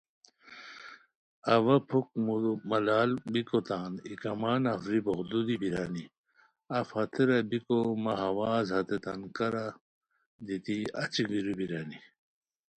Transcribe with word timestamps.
اوا 1.53 1.75
پُھک 1.89 2.07
ملال 2.69 3.11
بیکوتان 3.33 3.91
ای 4.05 4.13
کما 4.21 4.53
نفری 4.63 4.99
بوغدو 5.05 5.39
دی 5.47 5.55
بیرانی، 5.61 6.05
اف 6.77 6.87
ہتیرا 6.97 7.39
بیکو 7.49 7.77
مہ 8.03 8.13
ہواز 8.21 8.67
ہتیتان 8.75 9.21
کارا 9.35 9.65
دیتی 10.45 10.77
اچی 11.01 11.23
گیرو 11.29 11.53
بیرانی 11.59 11.99